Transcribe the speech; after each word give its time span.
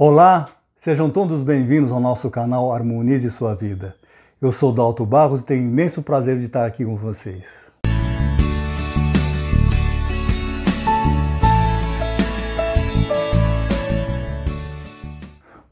Olá, 0.00 0.50
sejam 0.80 1.10
todos 1.10 1.42
bem-vindos 1.42 1.90
ao 1.90 1.98
nosso 1.98 2.30
canal 2.30 2.72
Harmonize 2.72 3.28
Sua 3.32 3.56
Vida. 3.56 3.96
Eu 4.40 4.52
sou 4.52 4.72
Dalto 4.72 5.04
Barros 5.04 5.40
e 5.40 5.42
tenho 5.42 5.64
imenso 5.64 6.04
prazer 6.04 6.38
de 6.38 6.44
estar 6.44 6.64
aqui 6.64 6.84
com 6.84 6.94
vocês. 6.94 7.44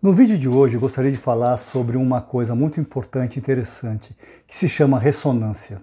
No 0.03 0.13
vídeo 0.13 0.37
de 0.37 0.49
hoje 0.49 0.77
gostaria 0.77 1.13
de 1.13 1.17
falar 1.17 1.57
sobre 1.57 1.97
uma 1.97 2.21
coisa 2.21 2.53
muito 2.53 2.81
importante 2.81 3.37
e 3.37 3.39
interessante 3.39 4.13
que 4.45 4.57
se 4.57 4.69
chama 4.69 4.99
ressonância. 4.99 5.81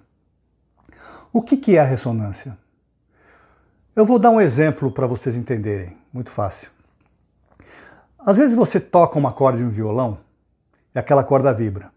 O 1.31 1.41
que 1.41 1.77
é 1.77 1.79
a 1.79 1.85
ressonância? 1.85 2.57
Eu 3.95 4.05
vou 4.05 4.19
dar 4.19 4.31
um 4.31 4.41
exemplo 4.41 4.91
para 4.91 5.07
vocês 5.07 5.37
entenderem, 5.37 5.95
muito 6.11 6.29
fácil. 6.29 6.72
Às 8.25 8.37
vezes 8.37 8.55
você 8.55 8.79
toca 8.79 9.19
uma 9.19 9.33
corda 9.33 9.57
de 9.57 9.63
um 9.65 9.69
violão 9.69 10.17
e 10.95 10.99
aquela 10.99 11.23
corda 11.23 11.53
vibra. 11.53 11.91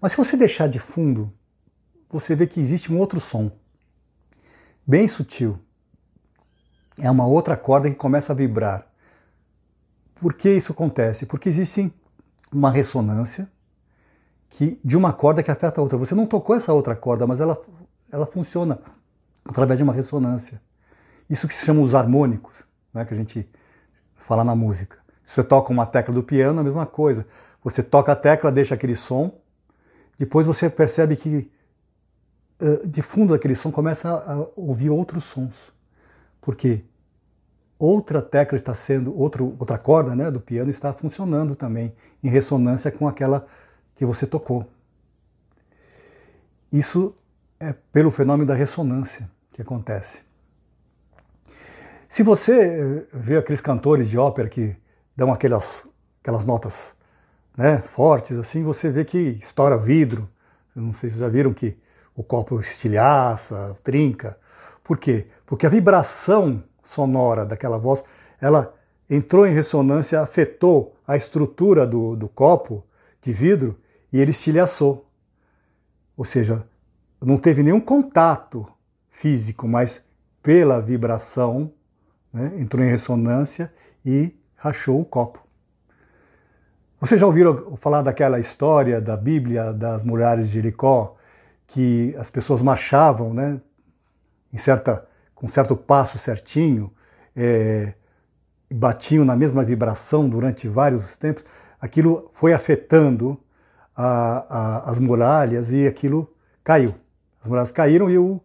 Mas 0.00 0.12
se 0.12 0.18
você 0.18 0.36
deixar 0.36 0.66
de 0.66 0.78
fundo, 0.78 1.32
você 2.08 2.34
vê 2.34 2.46
que 2.46 2.58
existe 2.58 2.92
um 2.92 2.98
outro 2.98 3.20
som, 3.20 3.52
bem 4.86 5.06
sutil. 5.06 5.58
É 6.98 7.10
uma 7.10 7.26
outra 7.26 7.56
corda 7.56 7.90
que 7.90 7.96
começa 7.96 8.32
a 8.32 8.36
vibrar. 8.36 8.86
Por 10.14 10.32
que 10.34 10.50
isso 10.50 10.72
acontece? 10.72 11.26
Porque 11.26 11.48
existe 11.48 11.92
uma 12.52 12.70
ressonância 12.70 13.50
que, 14.48 14.80
de 14.82 14.96
uma 14.96 15.12
corda 15.12 15.42
que 15.42 15.50
afeta 15.50 15.80
a 15.80 15.82
outra. 15.82 15.98
Você 15.98 16.14
não 16.14 16.26
tocou 16.26 16.56
essa 16.56 16.72
outra 16.72 16.96
corda, 16.96 17.26
mas 17.26 17.40
ela, 17.40 17.60
ela 18.10 18.26
funciona 18.26 18.80
através 19.44 19.78
de 19.78 19.84
uma 19.84 19.92
ressonância. 19.92 20.60
Isso 21.28 21.46
que 21.46 21.54
se 21.54 21.64
chama 21.64 21.80
os 21.80 21.94
harmônicos, 21.94 22.64
né, 22.92 23.04
que 23.04 23.14
a 23.14 23.16
gente 23.16 23.48
fala 24.16 24.42
na 24.44 24.54
música. 24.54 24.99
Você 25.30 25.44
toca 25.44 25.72
uma 25.72 25.86
tecla 25.86 26.12
do 26.12 26.24
piano, 26.24 26.58
a 26.58 26.64
mesma 26.64 26.84
coisa. 26.84 27.24
Você 27.62 27.84
toca 27.84 28.10
a 28.10 28.16
tecla, 28.16 28.50
deixa 28.50 28.74
aquele 28.74 28.96
som, 28.96 29.32
depois 30.18 30.44
você 30.44 30.68
percebe 30.68 31.14
que 31.14 31.48
de 32.84 33.00
fundo 33.00 33.32
daquele 33.32 33.54
som 33.54 33.70
começa 33.70 34.10
a 34.10 34.44
ouvir 34.56 34.90
outros 34.90 35.22
sons. 35.22 35.54
Porque 36.40 36.82
outra 37.78 38.20
tecla 38.20 38.56
está 38.56 38.74
sendo, 38.74 39.16
outro, 39.16 39.54
outra 39.56 39.78
corda 39.78 40.16
né, 40.16 40.32
do 40.32 40.40
piano 40.40 40.68
está 40.68 40.92
funcionando 40.92 41.54
também 41.54 41.94
em 42.24 42.28
ressonância 42.28 42.90
com 42.90 43.06
aquela 43.06 43.46
que 43.94 44.04
você 44.04 44.26
tocou. 44.26 44.68
Isso 46.72 47.14
é 47.60 47.72
pelo 47.92 48.10
fenômeno 48.10 48.48
da 48.48 48.54
ressonância 48.54 49.30
que 49.52 49.62
acontece. 49.62 50.22
Se 52.08 52.24
você 52.24 53.06
vê 53.12 53.36
aqueles 53.36 53.60
cantores 53.60 54.08
de 54.08 54.18
ópera 54.18 54.48
que 54.48 54.76
dão 55.16 55.32
aquelas, 55.32 55.86
aquelas 56.20 56.44
notas 56.44 56.94
né, 57.56 57.78
fortes, 57.78 58.38
assim, 58.38 58.62
você 58.62 58.90
vê 58.90 59.04
que 59.04 59.18
estoura 59.18 59.76
vidro. 59.76 60.28
não 60.74 60.92
sei 60.92 61.10
se 61.10 61.18
já 61.18 61.28
viram 61.28 61.52
que 61.52 61.76
o 62.14 62.22
copo 62.22 62.60
estilhaça, 62.60 63.76
trinca. 63.82 64.38
Por 64.82 64.98
quê? 64.98 65.26
Porque 65.46 65.66
a 65.66 65.70
vibração 65.70 66.62
sonora 66.84 67.44
daquela 67.46 67.78
voz, 67.78 68.02
ela 68.40 68.74
entrou 69.08 69.46
em 69.46 69.54
ressonância, 69.54 70.20
afetou 70.20 70.96
a 71.06 71.16
estrutura 71.16 71.86
do, 71.86 72.16
do 72.16 72.28
copo 72.28 72.84
de 73.22 73.32
vidro 73.32 73.78
e 74.12 74.20
ele 74.20 74.30
estilhaçou. 74.30 75.08
Ou 76.16 76.24
seja, 76.24 76.66
não 77.20 77.36
teve 77.36 77.62
nenhum 77.62 77.80
contato 77.80 78.66
físico, 79.08 79.68
mas 79.68 80.02
pela 80.42 80.80
vibração 80.80 81.72
né, 82.32 82.52
entrou 82.56 82.84
em 82.84 82.88
ressonância 82.88 83.72
e 84.04 84.34
rachou 84.60 85.00
o 85.00 85.04
copo. 85.04 85.42
Vocês 87.00 87.18
já 87.18 87.26
ouviram 87.26 87.76
falar 87.78 88.02
daquela 88.02 88.38
história 88.38 89.00
da 89.00 89.16
Bíblia 89.16 89.72
das 89.72 90.04
muralhas 90.04 90.48
de 90.48 90.52
Jericó, 90.52 91.16
que 91.66 92.14
as 92.18 92.28
pessoas 92.28 92.60
marchavam, 92.60 93.32
né, 93.32 93.58
em 94.52 94.58
certa, 94.58 95.06
com 95.34 95.48
certo 95.48 95.74
passo 95.74 96.18
certinho, 96.18 96.92
é, 97.34 97.94
batiam 98.70 99.24
na 99.24 99.34
mesma 99.34 99.64
vibração 99.64 100.28
durante 100.28 100.68
vários 100.68 101.16
tempos. 101.16 101.42
Aquilo 101.80 102.28
foi 102.32 102.52
afetando 102.52 103.40
a, 103.96 104.44
a, 104.84 104.90
as 104.90 104.98
muralhas 104.98 105.72
e 105.72 105.86
aquilo 105.86 106.30
caiu. 106.62 106.94
As 107.40 107.48
muralhas 107.48 107.72
caíram 107.72 108.10
e, 108.10 108.18
o, 108.18 108.38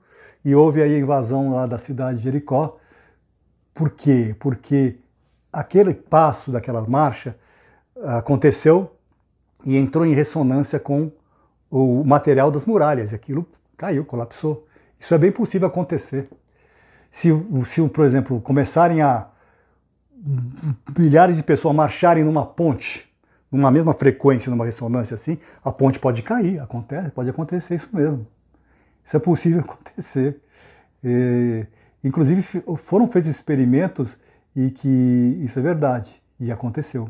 e 0.46 0.56
houve 0.56 0.82
aí 0.82 0.96
a 0.96 1.00
invasão 1.00 1.52
lá 1.52 1.66
da 1.66 1.78
cidade 1.78 2.20
de 2.20 2.24
Jericó. 2.24 2.78
Por 3.74 3.90
quê? 3.90 4.34
Porque 4.40 4.98
aquele 5.56 5.94
passo 5.94 6.52
daquela 6.52 6.86
marcha 6.86 7.36
aconteceu 8.04 8.94
e 9.66 9.78
entrou 9.78 10.06
em 10.06 10.14
ressonância 10.14 10.78
com 10.80 11.10
o 11.72 12.04
material 12.04 12.52
das 12.52 12.66
muralhas 12.66 13.12
e 13.12 13.16
aquilo 13.16 13.48
caiu, 13.78 14.04
colapsou. 14.06 14.68
Isso 15.00 15.14
é 15.14 15.18
bem 15.18 15.32
possível 15.32 15.68
acontecer. 15.68 16.30
Se, 17.10 17.30
se 17.66 17.90
por 17.90 18.06
exemplo, 18.06 18.42
começarem 18.42 19.02
a 19.02 19.30
milhares 20.98 21.38
de 21.38 21.44
pessoas 21.44 21.74
marcharem 21.74 22.24
numa 22.24 22.46
ponte, 22.46 23.10
numa 23.50 23.72
mesma 23.72 23.94
frequência, 23.94 24.50
numa 24.50 24.66
ressonância 24.66 25.16
assim, 25.16 25.38
a 25.64 25.72
ponte 25.72 26.00
pode 26.00 26.22
cair, 26.22 26.60
acontece, 26.60 27.12
pode 27.12 27.30
acontecer 27.30 27.76
isso 27.76 27.90
mesmo. 27.94 28.28
Isso 29.04 29.16
é 29.16 29.20
possível 29.20 29.62
acontecer. 29.66 30.42
E, 31.02 31.66
inclusive 32.04 32.42
foram 32.76 33.08
feitos 33.08 33.30
experimentos 33.30 34.18
e 34.56 34.72
que 34.72 35.40
isso 35.42 35.60
é 35.60 35.62
verdade 35.62 36.22
e 36.40 36.52
aconteceu. 36.52 37.10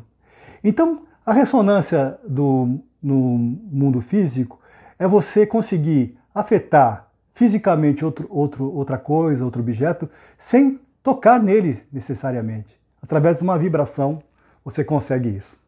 Então, 0.64 1.04
a 1.26 1.34
ressonância 1.34 2.18
do, 2.28 2.80
no 3.02 3.38
mundo 3.38 4.02
físico 4.02 4.60
é 4.98 5.08
você 5.08 5.46
conseguir 5.46 6.18
afetar 6.34 7.10
fisicamente 7.34 8.04
outro, 8.04 8.28
outro, 8.30 8.74
outra 8.74 8.98
coisa, 8.98 9.44
outro 9.44 9.62
objeto, 9.62 10.10
sem 10.38 10.80
tocar 11.04 11.42
nele 11.42 11.82
necessariamente. 11.92 12.80
Através 13.02 13.38
de 13.38 13.44
uma 13.44 13.58
vibração, 13.58 14.24
você 14.64 14.84
consegue 14.84 15.30
isso. 15.30 15.60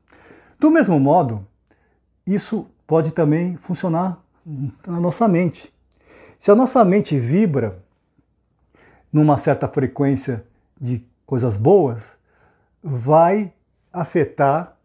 Do 0.59 0.71
mesmo 0.71 0.99
modo, 0.99 1.45
isso 2.25 2.65
pode 2.87 3.11
também 3.11 3.57
funcionar 3.57 4.19
na 4.87 4.99
nossa 4.99 5.27
mente. 5.27 5.71
Se 6.39 6.49
a 6.49 6.55
nossa 6.55 6.83
mente 6.85 7.19
vibra 7.19 7.83
numa 9.11 9.37
certa 9.37 9.67
frequência 9.67 10.43
de 10.79 11.05
coisas 11.27 11.57
boas, 11.57 12.17
vai 12.81 13.53
afetar 13.91 14.77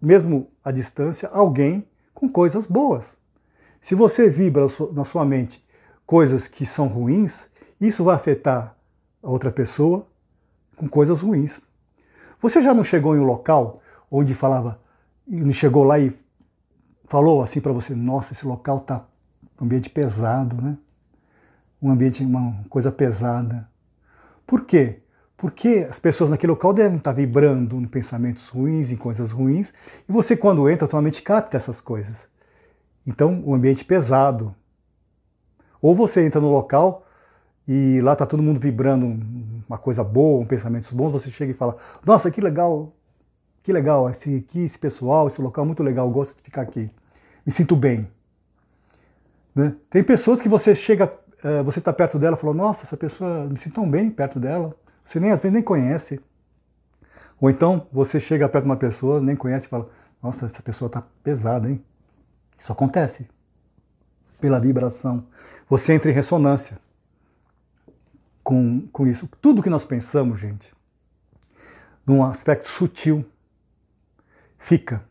mesmo 0.00 0.48
à 0.64 0.70
distância, 0.70 1.28
alguém 1.28 1.84
com 2.14 2.28
coisas 2.28 2.64
boas. 2.64 3.16
Se 3.80 3.94
você 3.94 4.30
vibra 4.30 4.66
na 4.92 5.04
sua 5.04 5.24
mente 5.24 5.62
coisas 6.06 6.46
que 6.46 6.64
são 6.64 6.86
ruins, 6.86 7.48
isso 7.80 8.04
vai 8.04 8.14
afetar 8.14 8.76
a 9.20 9.28
outra 9.28 9.50
pessoa 9.50 10.06
com 10.76 10.88
coisas 10.88 11.20
ruins. 11.20 11.60
Você 12.40 12.62
já 12.62 12.72
não 12.72 12.84
chegou 12.84 13.16
em 13.16 13.18
um 13.18 13.24
local 13.24 13.82
onde 14.08 14.34
falava, 14.34 14.80
chegou 15.52 15.82
lá 15.82 15.98
e 15.98 16.16
falou 17.06 17.42
assim 17.42 17.60
para 17.60 17.72
você, 17.72 17.96
nossa, 17.96 18.32
esse 18.32 18.46
local 18.46 18.78
tá 18.78 19.04
um 19.60 19.64
ambiente 19.64 19.90
pesado, 19.90 20.62
né? 20.62 20.78
Um 21.82 21.90
ambiente, 21.90 22.24
uma 22.24 22.64
coisa 22.68 22.92
pesada. 22.92 23.68
Por 24.46 24.64
quê? 24.64 25.02
Porque 25.38 25.86
as 25.88 26.00
pessoas 26.00 26.28
naquele 26.28 26.50
local 26.50 26.72
devem 26.72 26.98
estar 26.98 27.12
vibrando 27.12 27.76
em 27.76 27.84
pensamentos 27.84 28.48
ruins, 28.48 28.90
em 28.90 28.96
coisas 28.96 29.30
ruins, 29.30 29.72
e 30.08 30.10
você, 30.10 30.36
quando 30.36 30.68
entra, 30.68 30.90
sua 30.90 31.00
mente 31.00 31.22
capta 31.22 31.56
essas 31.56 31.80
coisas. 31.80 32.26
Então, 33.06 33.44
um 33.46 33.54
ambiente 33.54 33.84
pesado. 33.84 34.52
Ou 35.80 35.94
você 35.94 36.26
entra 36.26 36.40
no 36.40 36.50
local 36.50 37.06
e 37.68 38.00
lá 38.00 38.14
está 38.14 38.26
todo 38.26 38.42
mundo 38.42 38.58
vibrando 38.58 39.06
uma 39.68 39.78
coisa 39.78 40.02
boa, 40.02 40.42
um 40.42 40.44
pensamentos 40.44 40.90
bons, 40.92 41.12
você 41.12 41.30
chega 41.30 41.52
e 41.52 41.54
fala: 41.54 41.76
Nossa, 42.04 42.32
que 42.32 42.40
legal, 42.40 42.92
que 43.62 43.72
legal, 43.72 44.10
esse, 44.10 44.38
aqui, 44.38 44.64
esse 44.64 44.76
pessoal, 44.76 45.28
esse 45.28 45.40
local 45.40 45.62
é 45.62 45.66
muito 45.66 45.84
legal, 45.84 46.10
gosto 46.10 46.36
de 46.36 46.42
ficar 46.42 46.62
aqui, 46.62 46.90
me 47.46 47.52
sinto 47.52 47.76
bem. 47.76 48.08
Né? 49.54 49.72
Tem 49.88 50.02
pessoas 50.02 50.40
que 50.40 50.48
você 50.48 50.74
chega, 50.74 51.12
eh, 51.44 51.62
você 51.62 51.78
está 51.78 51.92
perto 51.92 52.18
dela 52.18 52.36
e 52.36 52.40
fala: 52.40 52.52
Nossa, 52.52 52.82
essa 52.82 52.96
pessoa, 52.96 53.44
me 53.44 53.56
sinto 53.56 53.74
tão 53.74 53.88
bem 53.88 54.10
perto 54.10 54.40
dela 54.40 54.74
você 55.08 55.18
nem 55.18 55.30
às 55.30 55.40
vezes 55.40 55.54
nem 55.54 55.62
conhece. 55.62 56.20
Ou 57.40 57.48
então 57.48 57.86
você 57.90 58.20
chega 58.20 58.46
perto 58.46 58.64
de 58.64 58.70
uma 58.70 58.76
pessoa, 58.76 59.22
nem 59.22 59.34
conhece 59.34 59.66
e 59.66 59.70
fala: 59.70 59.88
Nossa, 60.22 60.44
essa 60.44 60.62
pessoa 60.62 60.88
está 60.88 61.02
pesada, 61.22 61.70
hein? 61.70 61.82
Isso 62.58 62.70
acontece 62.70 63.26
pela 64.38 64.60
vibração. 64.60 65.26
Você 65.66 65.94
entra 65.94 66.10
em 66.10 66.14
ressonância 66.14 66.78
com, 68.44 68.86
com 68.92 69.06
isso. 69.06 69.26
Tudo 69.40 69.62
que 69.62 69.70
nós 69.70 69.84
pensamos, 69.84 70.38
gente, 70.38 70.74
num 72.06 72.22
aspecto 72.22 72.68
sutil, 72.68 73.24
fica. 74.58 75.02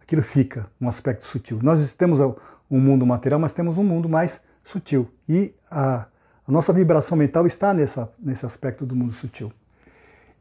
Aquilo 0.00 0.22
fica 0.22 0.68
num 0.80 0.88
aspecto 0.88 1.24
sutil. 1.24 1.60
Nós 1.62 1.94
temos 1.94 2.18
um 2.68 2.80
mundo 2.80 3.06
material, 3.06 3.38
mas 3.38 3.52
temos 3.52 3.78
um 3.78 3.84
mundo 3.84 4.08
mais 4.08 4.40
sutil. 4.64 5.08
E 5.28 5.54
a 5.70 6.08
a 6.48 6.50
nossa 6.50 6.72
vibração 6.72 7.16
mental 7.16 7.46
está 7.46 7.74
nessa, 7.74 8.10
nesse 8.18 8.46
aspecto 8.46 8.86
do 8.86 8.96
mundo 8.96 9.12
sutil. 9.12 9.52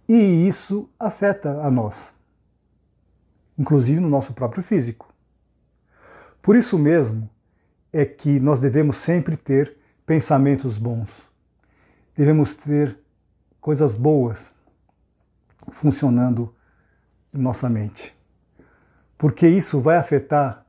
E 0.07 0.47
isso 0.47 0.89
afeta 0.97 1.61
a 1.61 1.69
nós. 1.69 2.13
inclusive 3.59 3.99
no 3.99 4.07
nosso 4.07 4.33
próprio 4.33 4.61
físico. 4.61 5.11
Por 6.43 6.55
isso 6.55 6.77
mesmo 6.77 7.27
é 7.91 8.05
que 8.05 8.39
nós 8.39 8.59
devemos 8.59 8.97
sempre 8.97 9.35
ter 9.35 9.75
pensamentos 10.05 10.77
bons. 10.77 11.09
Devemos 12.15 12.53
ter 12.53 12.97
coisas 13.59 13.95
boas 13.95 14.53
funcionando 15.71 16.53
em 17.33 17.39
nossa 17.39 17.67
mente. 17.67 18.15
Porque 19.17 19.47
isso 19.47 19.81
vai 19.81 19.97
afetar 19.97 20.66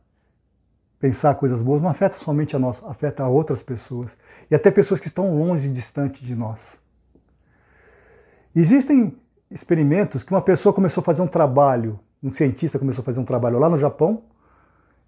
pensar 0.98 1.34
coisas 1.34 1.62
boas 1.62 1.80
não 1.80 1.88
afeta 1.88 2.16
somente 2.16 2.56
a 2.56 2.58
nós, 2.58 2.82
afeta 2.84 3.22
a 3.22 3.28
outras 3.28 3.62
pessoas 3.62 4.16
e 4.50 4.54
até 4.54 4.70
pessoas 4.70 5.00
que 5.00 5.06
estão 5.06 5.38
longe, 5.38 5.68
distante 5.68 6.24
de 6.24 6.34
nós. 6.34 6.76
Existem 8.54 9.16
experimentos 9.50 10.22
que 10.22 10.32
uma 10.32 10.42
pessoa 10.42 10.72
começou 10.72 11.00
a 11.00 11.04
fazer 11.04 11.22
um 11.22 11.26
trabalho, 11.26 11.98
um 12.22 12.32
cientista 12.32 12.78
começou 12.78 13.02
a 13.02 13.04
fazer 13.04 13.20
um 13.20 13.24
trabalho 13.24 13.58
lá 13.58 13.68
no 13.68 13.78
Japão 13.78 14.22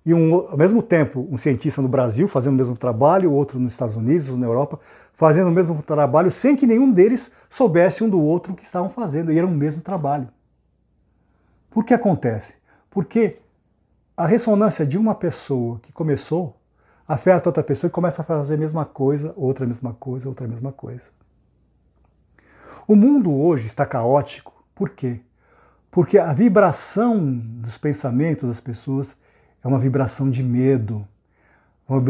e 0.07 0.15
um, 0.15 0.35
ao 0.35 0.57
mesmo 0.57 0.83
tempo 0.83 1.27
um 1.31 1.37
cientista 1.37 1.83
no 1.83 1.89
Brasil 1.89 2.29
fazendo 2.29 2.55
o 2.55 2.57
mesmo 2.57 2.77
trabalho, 2.77 3.33
outro 3.33 3.59
nos 3.59 3.73
Estados 3.73 3.97
Unidos, 3.97 4.35
na 4.37 4.47
Europa, 4.47 4.79
fazendo 5.13 5.49
o 5.49 5.53
mesmo 5.53 5.83
trabalho 5.83 6.31
sem 6.31 6.55
que 6.55 6.67
nenhum 6.67 6.91
deles 6.91 7.31
soubesse 7.49 8.05
um 8.05 8.09
do 8.09 8.21
outro 8.21 8.53
o 8.53 8.57
que 8.57 8.65
estavam 8.65 8.89
fazendo 8.89 9.33
e 9.33 9.39
era 9.39 9.47
o 9.47 9.51
mesmo 9.51 9.83
trabalho. 9.83 10.29
Por 11.69 11.85
que 11.85 11.93
acontece? 11.93 12.55
Porque 12.89 13.39
a 14.21 14.27
ressonância 14.27 14.85
de 14.87 14.99
uma 14.99 15.15
pessoa 15.15 15.81
que 15.81 15.91
começou 15.93 16.55
afeta 17.09 17.49
outra 17.49 17.65
pessoa 17.65 17.89
e 17.89 17.91
começa 17.91 18.21
a 18.21 18.25
fazer 18.25 18.55
a 18.55 18.59
mesma 18.59 18.85
coisa, 18.85 19.33
outra 19.35 19.67
mesma 19.67 19.95
coisa, 19.95 20.29
outra 20.29 20.47
mesma 20.47 20.71
coisa. 20.71 21.05
O 22.87 22.95
mundo 22.95 23.33
hoje 23.33 23.67
está 23.67 23.87
caótico. 23.87 24.63
Por 24.75 24.91
quê? 24.91 25.21
Porque 25.91 26.19
a 26.19 26.35
vibração 26.35 27.19
dos 27.35 27.79
pensamentos 27.79 28.47
das 28.47 28.61
pessoas 28.61 29.17
é 29.65 29.67
uma 29.67 29.79
vibração 29.79 30.29
de 30.31 30.43
medo, 30.43 31.09
uma 31.89 32.01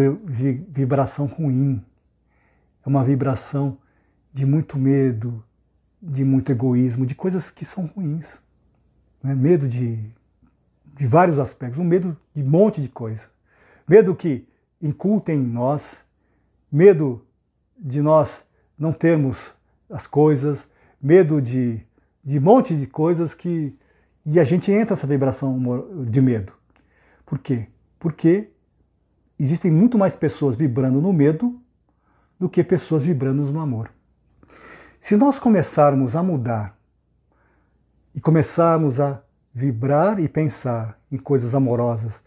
vibração 0.69 1.27
ruim, 1.27 1.81
é 2.85 2.89
uma 2.89 3.05
vibração 3.05 3.79
de 4.33 4.45
muito 4.45 4.77
medo, 4.77 5.45
de 6.03 6.25
muito 6.25 6.51
egoísmo, 6.51 7.07
de 7.07 7.15
coisas 7.15 7.53
que 7.53 7.65
são 7.65 7.87
ruins. 7.87 8.39
Né? 9.23 9.33
Medo 9.33 9.69
de 9.69 10.12
de 11.00 11.06
vários 11.06 11.38
aspectos, 11.38 11.79
um 11.79 11.85
medo 11.85 12.14
de 12.35 12.43
um 12.43 12.50
monte 12.50 12.82
de 12.82 12.88
coisa. 12.88 13.23
Medo 13.88 14.14
que 14.14 14.47
incultem 14.82 15.38
em 15.38 15.47
nós, 15.47 16.05
medo 16.70 17.25
de 17.79 18.02
nós 18.02 18.44
não 18.79 18.93
termos 18.93 19.55
as 19.88 20.06
coisas, 20.06 20.69
medo 21.00 21.41
de, 21.41 21.81
de 22.23 22.38
um 22.38 22.43
monte 22.43 22.76
de 22.76 22.87
coisas 22.87 23.35
que. 23.35 23.75
E 24.26 24.38
a 24.38 24.44
gente 24.44 24.70
entra 24.70 24.94
nessa 24.94 25.06
vibração 25.06 25.58
de 26.05 26.20
medo. 26.20 26.52
Por 27.25 27.38
quê? 27.38 27.69
Porque 27.99 28.50
existem 29.38 29.70
muito 29.70 29.97
mais 29.97 30.14
pessoas 30.14 30.55
vibrando 30.55 31.00
no 31.00 31.14
medo 31.14 31.58
do 32.38 32.47
que 32.47 32.62
pessoas 32.62 33.05
vibrando 33.05 33.43
no 33.50 33.61
amor. 33.61 33.91
Se 35.00 35.17
nós 35.17 35.38
começarmos 35.38 36.14
a 36.14 36.23
mudar 36.23 36.79
e 38.14 38.20
começarmos 38.20 39.00
a 39.00 39.23
vibrar 39.52 40.20
e 40.20 40.29
pensar 40.29 40.97
em 41.11 41.19
coisas 41.19 41.55
amorosas, 41.55 42.23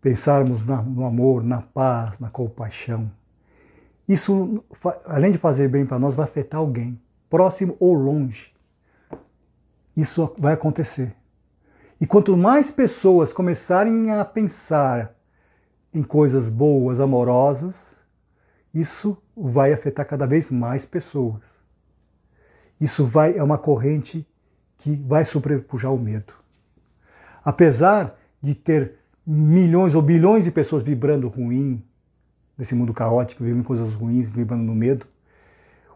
pensarmos 0.00 0.62
no 0.62 1.04
amor, 1.04 1.44
na 1.44 1.62
paz, 1.62 2.18
na 2.18 2.30
compaixão. 2.30 3.10
Isso, 4.08 4.64
além 5.06 5.30
de 5.30 5.38
fazer 5.38 5.68
bem 5.68 5.86
para 5.86 5.98
nós, 5.98 6.16
vai 6.16 6.24
afetar 6.24 6.58
alguém, 6.60 7.00
próximo 7.28 7.76
ou 7.78 7.94
longe. 7.94 8.52
Isso 9.96 10.34
vai 10.38 10.54
acontecer. 10.54 11.14
E 12.00 12.06
quanto 12.06 12.36
mais 12.36 12.70
pessoas 12.70 13.32
começarem 13.32 14.10
a 14.10 14.24
pensar 14.24 15.14
em 15.92 16.02
coisas 16.02 16.48
boas, 16.48 16.98
amorosas, 16.98 17.96
isso 18.72 19.18
vai 19.36 19.72
afetar 19.72 20.06
cada 20.06 20.26
vez 20.26 20.50
mais 20.50 20.84
pessoas. 20.84 21.42
Isso 22.80 23.04
vai 23.04 23.36
é 23.36 23.42
uma 23.42 23.58
corrente 23.58 24.26
que 24.78 24.96
vai 24.96 25.24
sobrepujar 25.24 25.92
o 25.92 25.98
medo. 25.98 26.39
Apesar 27.44 28.16
de 28.40 28.54
ter 28.54 28.94
milhões 29.26 29.94
ou 29.94 30.02
bilhões 30.02 30.44
de 30.44 30.50
pessoas 30.50 30.82
vibrando 30.82 31.28
ruim, 31.28 31.82
nesse 32.56 32.74
mundo 32.74 32.92
caótico, 32.92 33.44
vivendo 33.44 33.64
coisas 33.64 33.94
ruins, 33.94 34.28
vibrando 34.28 34.64
no 34.64 34.74
medo, 34.74 35.06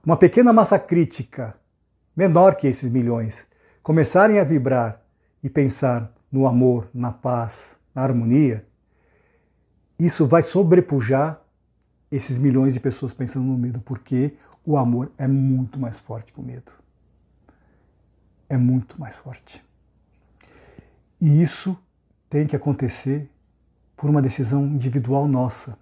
uma 0.04 0.16
pequena 0.16 0.52
massa 0.52 0.78
crítica, 0.78 1.54
menor 2.16 2.54
que 2.54 2.66
esses 2.66 2.90
milhões, 2.90 3.44
começarem 3.82 4.38
a 4.38 4.44
vibrar 4.44 5.02
e 5.42 5.48
pensar 5.48 6.12
no 6.30 6.46
amor, 6.46 6.88
na 6.92 7.12
paz, 7.12 7.76
na 7.94 8.02
harmonia, 8.02 8.66
isso 9.98 10.26
vai 10.26 10.42
sobrepujar 10.42 11.40
esses 12.10 12.38
milhões 12.38 12.74
de 12.74 12.80
pessoas 12.80 13.12
pensando 13.12 13.46
no 13.46 13.56
medo, 13.56 13.80
porque 13.80 14.34
o 14.64 14.76
amor 14.76 15.10
é 15.18 15.26
muito 15.26 15.80
mais 15.80 15.98
forte 15.98 16.32
que 16.32 16.40
o 16.40 16.42
medo. 16.42 16.72
É 18.48 18.56
muito 18.56 19.00
mais 19.00 19.16
forte. 19.16 19.63
E 21.24 21.40
isso 21.40 21.74
tem 22.28 22.46
que 22.46 22.54
acontecer 22.54 23.30
por 23.96 24.10
uma 24.10 24.20
decisão 24.20 24.66
individual 24.66 25.26
nossa. 25.26 25.78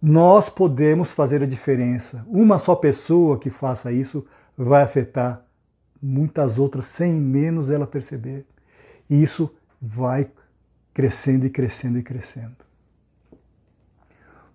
Nós 0.00 0.50
podemos 0.50 1.10
fazer 1.10 1.42
a 1.42 1.46
diferença. 1.46 2.22
Uma 2.28 2.58
só 2.58 2.76
pessoa 2.76 3.38
que 3.38 3.48
faça 3.48 3.90
isso 3.90 4.26
vai 4.54 4.82
afetar 4.82 5.42
muitas 6.02 6.58
outras 6.58 6.84
sem 6.84 7.14
menos 7.14 7.70
ela 7.70 7.86
perceber. 7.86 8.44
E 9.08 9.22
isso 9.22 9.50
vai 9.80 10.30
crescendo 10.92 11.46
e 11.46 11.50
crescendo 11.50 11.98
e 11.98 12.02
crescendo. 12.02 12.58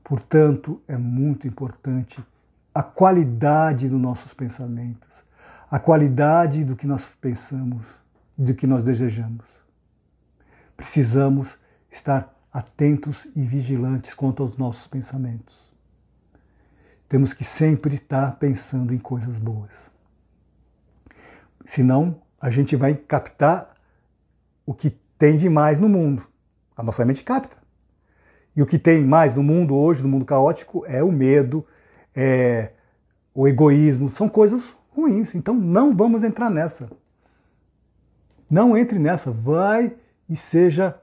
Portanto, 0.03 0.79
é 0.87 0.95
muito 0.95 1.47
importante 1.47 2.23
a 2.71 2.83
qualidade 2.83 3.89
dos 3.89 3.99
nossos 3.99 4.31
pensamentos, 4.31 5.23
a 5.71 5.79
qualidade 5.79 6.63
do 6.63 6.75
que 6.75 6.85
nós 6.85 7.03
pensamos 7.19 8.02
do 8.37 8.53
que 8.53 8.67
nós 8.67 8.83
desejamos. 8.83 9.45
Precisamos 10.75 11.57
estar 11.89 12.33
atentos 12.51 13.27
e 13.35 13.41
vigilantes 13.41 14.13
quanto 14.13 14.43
aos 14.43 14.57
nossos 14.57 14.87
pensamentos. 14.87 15.71
Temos 17.07 17.33
que 17.33 17.43
sempre 17.43 17.95
estar 17.95 18.37
pensando 18.37 18.93
em 18.93 18.99
coisas 18.99 19.37
boas. 19.37 19.71
Senão, 21.65 22.21
a 22.41 22.49
gente 22.49 22.75
vai 22.75 22.95
captar 22.95 23.75
o 24.65 24.73
que 24.73 24.89
tem 25.17 25.37
de 25.37 25.49
mais 25.49 25.79
no 25.79 25.87
mundo. 25.87 26.27
A 26.75 26.83
nossa 26.83 27.05
mente 27.05 27.23
capta. 27.23 27.57
E 28.55 28.61
o 28.61 28.65
que 28.65 28.77
tem 28.77 29.03
mais 29.03 29.33
no 29.33 29.41
mundo 29.41 29.75
hoje, 29.75 30.03
no 30.03 30.09
mundo 30.09 30.25
caótico, 30.25 30.83
é 30.85 31.03
o 31.03 31.11
medo, 31.11 31.65
é 32.15 32.71
o 33.33 33.47
egoísmo, 33.47 34.09
são 34.09 34.29
coisas 34.29 34.75
ruins. 34.89 35.33
Então 35.33 35.55
não 35.55 35.95
vamos 35.95 36.23
entrar 36.23 36.49
nessa. 36.49 36.89
Não 38.49 38.77
entre 38.77 38.99
nessa, 38.99 39.31
vai 39.31 39.95
e 40.29 40.35
seja 40.35 40.99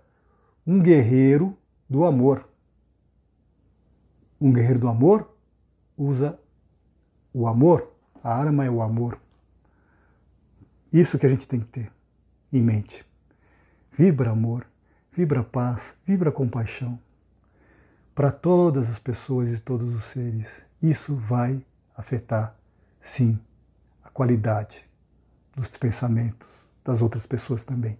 um 0.66 0.80
guerreiro 0.80 1.56
do 1.88 2.04
amor. 2.04 2.48
Um 4.40 4.52
guerreiro 4.52 4.80
do 4.80 4.88
amor 4.88 5.36
usa 5.96 6.38
o 7.32 7.46
amor, 7.46 7.92
a 8.22 8.34
arma 8.34 8.64
é 8.64 8.70
o 8.70 8.82
amor. 8.82 9.20
Isso 10.92 11.18
que 11.18 11.26
a 11.26 11.28
gente 11.28 11.46
tem 11.46 11.60
que 11.60 11.66
ter 11.66 11.92
em 12.52 12.62
mente. 12.62 13.04
Vibra 13.92 14.30
amor, 14.30 14.66
vibra 15.12 15.44
paz, 15.44 15.94
vibra 16.06 16.32
compaixão 16.32 16.98
para 18.14 18.30
todas 18.30 18.90
as 18.90 18.98
pessoas 18.98 19.50
e 19.50 19.60
todos 19.60 19.94
os 19.94 20.04
seres. 20.04 20.48
Isso 20.82 21.14
vai 21.14 21.64
afetar, 21.96 22.56
sim, 23.00 23.38
a 24.02 24.10
qualidade 24.10 24.84
dos 25.54 25.68
pensamentos, 25.68 26.69
das 26.90 27.00
outras 27.00 27.26
pessoas 27.26 27.64
também. 27.64 27.98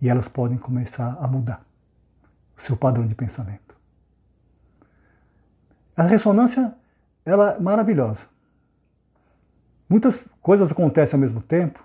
E 0.00 0.08
elas 0.08 0.28
podem 0.28 0.56
começar 0.56 1.16
a 1.20 1.26
mudar 1.26 1.66
o 2.56 2.60
seu 2.60 2.76
padrão 2.76 3.06
de 3.06 3.14
pensamento. 3.14 3.76
A 5.96 6.04
ressonância 6.04 6.74
ela 7.24 7.54
é 7.54 7.60
maravilhosa. 7.60 8.26
Muitas 9.88 10.24
coisas 10.40 10.70
acontecem 10.70 11.16
ao 11.16 11.20
mesmo 11.20 11.42
tempo. 11.42 11.84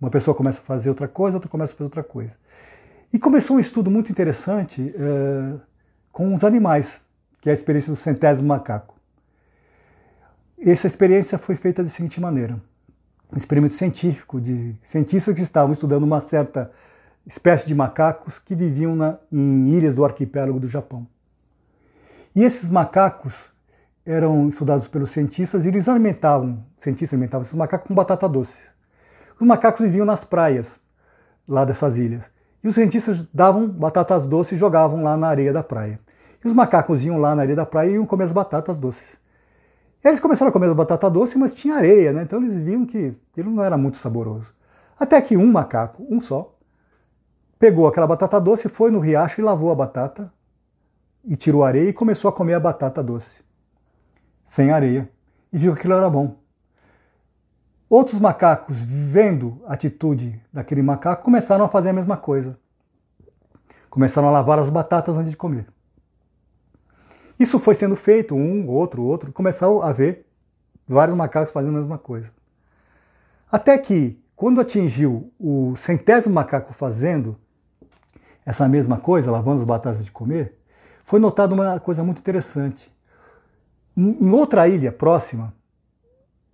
Uma 0.00 0.10
pessoa 0.10 0.34
começa 0.34 0.60
a 0.60 0.64
fazer 0.64 0.88
outra 0.88 1.06
coisa, 1.06 1.36
outra 1.36 1.50
começa 1.50 1.72
a 1.72 1.76
fazer 1.76 1.84
outra 1.84 2.02
coisa. 2.02 2.32
E 3.12 3.18
começou 3.18 3.56
um 3.56 3.60
estudo 3.60 3.90
muito 3.90 4.10
interessante 4.10 4.94
é, 4.96 5.60
com 6.10 6.34
os 6.34 6.44
animais, 6.44 7.00
que 7.40 7.48
é 7.48 7.52
a 7.52 7.54
experiência 7.54 7.92
do 7.92 7.96
centésimo 7.96 8.48
macaco. 8.48 8.94
Essa 10.58 10.86
experiência 10.86 11.36
foi 11.38 11.56
feita 11.56 11.82
da 11.82 11.88
seguinte 11.88 12.20
maneira: 12.20 12.60
experimento 13.34 13.74
científico 13.74 14.40
de 14.40 14.76
cientistas 14.82 15.34
que 15.34 15.40
estavam 15.40 15.72
estudando 15.72 16.04
uma 16.04 16.20
certa 16.20 16.70
espécie 17.26 17.66
de 17.66 17.74
macacos 17.74 18.38
que 18.38 18.54
viviam 18.54 18.94
na, 18.94 19.18
em 19.32 19.68
ilhas 19.70 19.94
do 19.94 20.04
arquipélago 20.04 20.60
do 20.60 20.68
Japão. 20.68 21.06
E 22.34 22.44
esses 22.44 22.68
macacos 22.68 23.52
eram 24.04 24.48
estudados 24.48 24.86
pelos 24.86 25.10
cientistas 25.10 25.64
e 25.64 25.68
eles 25.68 25.88
alimentavam, 25.88 26.64
cientistas 26.78 27.14
alimentavam 27.14 27.42
esses 27.42 27.54
macacos 27.54 27.88
com 27.88 27.94
batata 27.94 28.28
doce. 28.28 28.54
Os 29.40 29.46
macacos 29.46 29.80
viviam 29.80 30.06
nas 30.06 30.22
praias 30.22 30.78
lá 31.48 31.64
dessas 31.64 31.98
ilhas. 31.98 32.30
E 32.62 32.68
os 32.68 32.74
cientistas 32.74 33.24
davam 33.34 33.68
batatas 33.68 34.22
doces 34.22 34.52
e 34.52 34.56
jogavam 34.56 35.02
lá 35.02 35.16
na 35.16 35.28
areia 35.28 35.52
da 35.52 35.62
praia. 35.62 36.00
E 36.44 36.46
os 36.46 36.54
macacos 36.54 37.04
iam 37.04 37.18
lá 37.18 37.34
na 37.34 37.42
areia 37.42 37.56
da 37.56 37.66
praia 37.66 37.90
e 37.90 37.94
iam 37.94 38.06
comer 38.06 38.24
as 38.24 38.32
batatas 38.32 38.78
doces. 38.78 39.16
Eles 40.04 40.20
começaram 40.20 40.50
a 40.50 40.52
comer 40.52 40.66
as 40.66 40.72
batatas 40.72 41.10
doces, 41.12 41.36
mas 41.36 41.52
tinha 41.52 41.74
areia, 41.74 42.12
né? 42.12 42.22
Então 42.22 42.40
eles 42.40 42.54
viam 42.54 42.86
que 42.86 43.14
ele 43.36 43.48
não 43.48 43.62
era 43.62 43.76
muito 43.76 43.96
saboroso. 43.96 44.46
Até 44.98 45.20
que 45.20 45.36
um 45.36 45.50
macaco, 45.50 46.06
um 46.08 46.20
só, 46.20 46.54
pegou 47.58 47.86
aquela 47.86 48.06
batata 48.06 48.40
doce, 48.40 48.68
foi 48.68 48.90
no 48.90 49.00
riacho 49.00 49.40
e 49.40 49.44
lavou 49.44 49.70
a 49.70 49.74
batata 49.74 50.32
e 51.24 51.36
tirou 51.36 51.64
a 51.64 51.68
areia 51.68 51.88
e 51.88 51.92
começou 51.92 52.28
a 52.28 52.32
comer 52.32 52.54
a 52.54 52.60
batata 52.60 53.02
doce, 53.02 53.42
sem 54.44 54.70
areia, 54.70 55.10
e 55.52 55.58
viu 55.58 55.72
que 55.72 55.80
aquilo 55.80 55.94
era 55.94 56.08
bom. 56.08 56.36
Outros 57.88 58.18
macacos, 58.20 58.76
vendo 58.78 59.60
a 59.66 59.74
atitude 59.74 60.40
daquele 60.52 60.82
macaco, 60.82 61.24
começaram 61.24 61.64
a 61.64 61.68
fazer 61.68 61.90
a 61.90 61.92
mesma 61.92 62.16
coisa. 62.16 62.58
Começaram 63.90 64.28
a 64.28 64.30
lavar 64.30 64.58
as 64.58 64.70
batatas 64.70 65.16
antes 65.16 65.30
de 65.30 65.36
comer. 65.36 65.66
Isso 67.38 67.58
foi 67.58 67.74
sendo 67.74 67.96
feito, 67.96 68.34
um, 68.34 68.68
outro, 68.68 69.02
outro, 69.02 69.32
começaram 69.32 69.82
a 69.82 69.92
ver 69.92 70.26
vários 70.86 71.16
macacos 71.16 71.52
fazendo 71.52 71.76
a 71.76 71.80
mesma 71.80 71.98
coisa. 71.98 72.30
Até 73.50 73.76
que, 73.76 74.18
quando 74.34 74.60
atingiu 74.60 75.32
o 75.38 75.74
centésimo 75.76 76.34
macaco 76.34 76.72
fazendo 76.72 77.36
essa 78.44 78.68
mesma 78.68 78.98
coisa, 78.98 79.30
lavando 79.30 79.60
as 79.60 79.66
batatas 79.66 80.04
de 80.04 80.10
comer, 80.10 80.56
foi 81.04 81.18
notada 81.20 81.54
uma 81.54 81.78
coisa 81.80 82.02
muito 82.02 82.18
interessante. 82.18 82.92
Em 83.96 84.30
outra 84.30 84.68
ilha 84.68 84.92
próxima, 84.92 85.54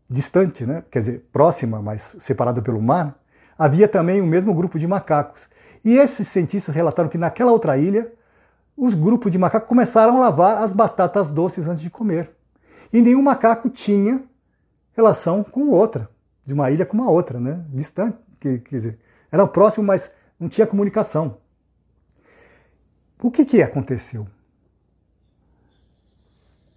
distante, 0.08 0.64
né? 0.66 0.84
quer 0.90 0.98
dizer, 1.00 1.28
próxima, 1.32 1.80
mas 1.80 2.16
separada 2.18 2.60
pelo 2.60 2.80
mar, 2.80 3.18
havia 3.58 3.88
também 3.88 4.20
o 4.20 4.26
mesmo 4.26 4.54
grupo 4.54 4.78
de 4.78 4.86
macacos. 4.86 5.48
E 5.84 5.96
esses 5.96 6.28
cientistas 6.28 6.74
relataram 6.74 7.08
que 7.08 7.18
naquela 7.18 7.50
outra 7.50 7.76
ilha, 7.78 8.12
os 8.76 8.94
grupos 8.94 9.30
de 9.30 9.38
macacos 9.38 9.68
começaram 9.68 10.16
a 10.16 10.20
lavar 10.20 10.62
as 10.62 10.72
batatas 10.72 11.28
doces 11.28 11.68
antes 11.68 11.82
de 11.82 11.90
comer. 11.90 12.30
E 12.92 13.00
nenhum 13.00 13.22
macaco 13.22 13.68
tinha 13.68 14.22
relação 14.94 15.42
com 15.42 15.70
outra, 15.70 16.08
de 16.44 16.52
uma 16.52 16.70
ilha 16.70 16.84
com 16.84 16.96
uma 16.96 17.10
outra, 17.10 17.40
né? 17.40 17.64
distante. 17.68 18.18
Quer 18.40 18.62
dizer, 18.68 18.98
eram 19.30 19.46
próximos, 19.46 19.86
mas 19.86 20.10
não 20.38 20.48
tinha 20.48 20.66
comunicação. 20.66 21.38
O 23.22 23.30
que, 23.30 23.44
que 23.44 23.62
aconteceu? 23.62 24.26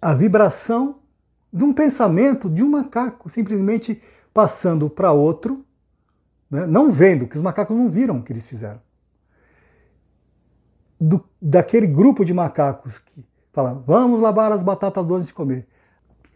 A 0.00 0.14
vibração 0.14 1.00
de 1.52 1.64
um 1.64 1.72
pensamento 1.72 2.48
de 2.48 2.62
um 2.62 2.70
macaco, 2.70 3.28
simplesmente 3.28 4.00
passando 4.32 4.88
para 4.88 5.10
outro, 5.10 5.64
né? 6.50 6.66
não 6.66 6.90
vendo, 6.90 7.26
que 7.26 7.36
os 7.36 7.42
macacos 7.42 7.76
não 7.76 7.90
viram 7.90 8.18
o 8.18 8.22
que 8.22 8.32
eles 8.32 8.46
fizeram. 8.46 8.80
Do, 10.98 11.22
daquele 11.40 11.86
grupo 11.86 12.24
de 12.24 12.32
macacos 12.32 12.98
que 12.98 13.24
fala, 13.52 13.74
vamos 13.74 14.20
lavar 14.20 14.52
as 14.52 14.62
batatas 14.62 15.04
doces 15.04 15.28
de 15.28 15.34
comer. 15.34 15.66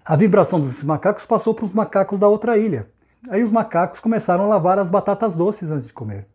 A 0.04 0.16
vibração 0.16 0.60
desses 0.60 0.84
macacos 0.84 1.24
passou 1.24 1.54
para 1.54 1.64
os 1.64 1.72
macacos 1.72 2.18
da 2.18 2.28
outra 2.28 2.56
ilha. 2.56 2.90
Aí 3.28 3.42
os 3.42 3.50
macacos 3.50 4.00
começaram 4.00 4.44
a 4.44 4.48
lavar 4.48 4.78
as 4.78 4.90
batatas 4.90 5.34
doces 5.34 5.70
antes 5.70 5.86
de 5.86 5.92
comer. 5.92 6.26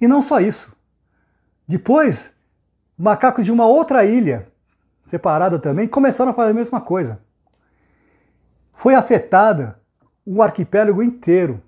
E 0.00 0.08
não 0.08 0.22
só 0.22 0.40
isso. 0.40 0.72
Depois, 1.66 2.32
macacos 2.96 3.44
de 3.44 3.52
uma 3.52 3.66
outra 3.66 4.04
ilha, 4.04 4.48
separada 5.06 5.58
também, 5.58 5.86
começaram 5.86 6.30
a 6.30 6.34
fazer 6.34 6.50
a 6.50 6.54
mesma 6.54 6.80
coisa 6.80 7.20
foi 8.80 8.94
afetada 8.94 9.78
o 10.24 10.42
arquipélago 10.42 11.02
inteiro 11.02 11.62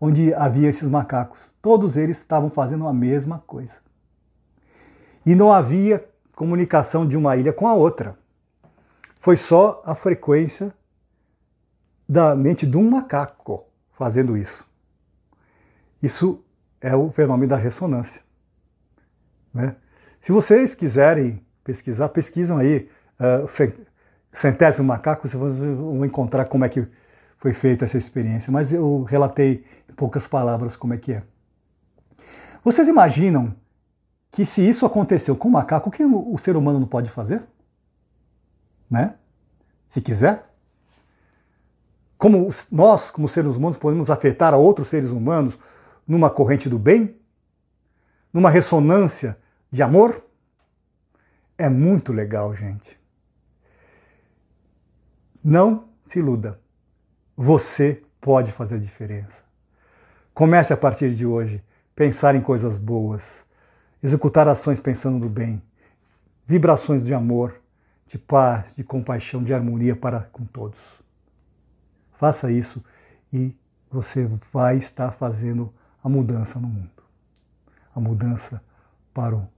onde 0.00 0.32
havia 0.32 0.68
esses 0.68 0.88
macacos. 0.88 1.40
Todos 1.60 1.96
eles 1.96 2.18
estavam 2.18 2.48
fazendo 2.48 2.86
a 2.86 2.92
mesma 2.92 3.42
coisa. 3.44 3.80
E 5.28 5.34
não 5.34 5.52
havia 5.52 6.08
comunicação 6.34 7.06
de 7.06 7.14
uma 7.14 7.36
ilha 7.36 7.52
com 7.52 7.68
a 7.68 7.74
outra. 7.74 8.16
Foi 9.18 9.36
só 9.36 9.82
a 9.84 9.94
frequência 9.94 10.72
da 12.08 12.34
mente 12.34 12.66
de 12.66 12.78
um 12.78 12.88
macaco 12.88 13.66
fazendo 13.92 14.38
isso. 14.38 14.66
Isso 16.02 16.42
é 16.80 16.96
o 16.96 17.10
fenômeno 17.10 17.50
da 17.50 17.58
ressonância. 17.58 18.22
Né? 19.52 19.76
Se 20.18 20.32
vocês 20.32 20.74
quiserem 20.74 21.44
pesquisar, 21.62 22.08
pesquisam 22.08 22.56
aí 22.56 22.88
uh, 23.20 23.46
centésimo 24.32 24.88
macaco, 24.88 25.28
vocês 25.28 25.58
vão 25.58 26.06
encontrar 26.06 26.46
como 26.46 26.64
é 26.64 26.70
que 26.70 26.88
foi 27.36 27.52
feita 27.52 27.84
essa 27.84 27.98
experiência, 27.98 28.50
mas 28.50 28.72
eu 28.72 29.02
relatei 29.02 29.62
em 29.90 29.92
poucas 29.92 30.26
palavras 30.26 30.74
como 30.74 30.94
é 30.94 30.96
que 30.96 31.12
é. 31.12 31.22
Vocês 32.64 32.88
imaginam 32.88 33.54
que 34.30 34.44
se 34.44 34.66
isso 34.66 34.84
aconteceu 34.84 35.36
com 35.36 35.48
o 35.48 35.52
macaco, 35.52 35.88
o 35.88 35.92
que 35.92 36.04
o 36.04 36.36
ser 36.38 36.56
humano 36.56 36.80
não 36.80 36.86
pode 36.86 37.10
fazer? 37.10 37.42
Né? 38.90 39.14
Se 39.88 40.00
quiser? 40.00 40.48
Como 42.16 42.52
nós, 42.70 43.10
como 43.10 43.28
seres 43.28 43.56
humanos, 43.56 43.76
podemos 43.76 44.10
afetar 44.10 44.52
a 44.52 44.56
outros 44.56 44.88
seres 44.88 45.10
humanos 45.10 45.58
numa 46.06 46.28
corrente 46.28 46.68
do 46.68 46.78
bem? 46.78 47.16
Numa 48.32 48.50
ressonância 48.50 49.38
de 49.70 49.82
amor? 49.82 50.24
É 51.56 51.68
muito 51.68 52.12
legal, 52.12 52.54
gente. 52.54 52.98
Não 55.42 55.88
se 56.06 56.18
iluda. 56.18 56.60
Você 57.36 58.02
pode 58.20 58.50
fazer 58.52 58.78
diferença. 58.80 59.42
Comece 60.34 60.72
a 60.72 60.76
partir 60.76 61.14
de 61.14 61.24
hoje 61.24 61.62
pensar 61.94 62.34
em 62.34 62.40
coisas 62.40 62.78
boas, 62.78 63.44
executar 64.02 64.48
ações 64.48 64.80
pensando 64.80 65.18
no 65.18 65.28
bem, 65.28 65.62
vibrações 66.46 67.02
de 67.02 67.12
amor, 67.12 67.60
de 68.06 68.18
paz, 68.18 68.74
de 68.74 68.82
compaixão, 68.82 69.42
de 69.42 69.52
harmonia 69.52 69.94
para 69.94 70.20
com 70.32 70.44
todos. 70.44 70.78
Faça 72.14 72.50
isso 72.50 72.82
e 73.32 73.54
você 73.90 74.28
vai 74.52 74.76
estar 74.76 75.12
fazendo 75.12 75.72
a 76.02 76.08
mudança 76.08 76.58
no 76.58 76.68
mundo. 76.68 76.90
A 77.94 78.00
mudança 78.00 78.62
para 79.12 79.36
o, 79.36 79.48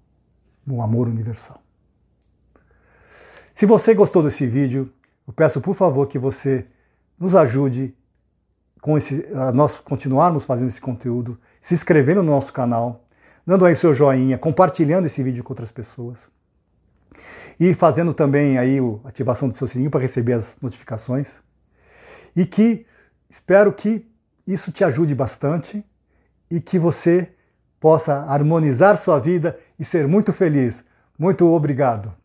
o 0.68 0.82
amor 0.82 1.08
universal. 1.08 1.62
Se 3.54 3.66
você 3.66 3.94
gostou 3.94 4.22
desse 4.22 4.46
vídeo, 4.46 4.92
eu 5.26 5.32
peço, 5.32 5.60
por 5.60 5.74
favor, 5.74 6.06
que 6.06 6.18
você 6.18 6.66
nos 7.18 7.34
ajude 7.34 7.94
com 8.80 8.96
esse, 8.96 9.28
a 9.34 9.52
nós 9.52 9.78
continuarmos 9.78 10.44
fazendo 10.44 10.68
esse 10.68 10.80
conteúdo, 10.80 11.38
se 11.60 11.74
inscrevendo 11.74 12.22
no 12.22 12.30
nosso 12.30 12.52
canal, 12.52 13.04
dando 13.46 13.64
aí 13.64 13.74
seu 13.74 13.92
joinha, 13.94 14.38
compartilhando 14.38 15.06
esse 15.06 15.22
vídeo 15.22 15.42
com 15.42 15.52
outras 15.52 15.72
pessoas 15.72 16.18
e 17.58 17.74
fazendo 17.74 18.14
também 18.14 18.56
aí 18.56 18.78
a 19.04 19.08
ativação 19.08 19.48
do 19.48 19.56
seu 19.56 19.66
sininho 19.66 19.90
para 19.90 20.00
receber 20.00 20.32
as 20.32 20.56
notificações. 20.62 21.28
E 22.34 22.46
que 22.46 22.86
espero 23.28 23.72
que 23.72 24.08
isso 24.46 24.72
te 24.72 24.82
ajude 24.82 25.14
bastante 25.14 25.84
e 26.50 26.60
que 26.60 26.78
você 26.78 27.28
possa 27.78 28.24
harmonizar 28.24 28.96
sua 28.96 29.18
vida 29.18 29.58
e 29.78 29.84
ser 29.84 30.08
muito 30.08 30.32
feliz. 30.32 30.84
Muito 31.18 31.46
obrigado. 31.46 32.19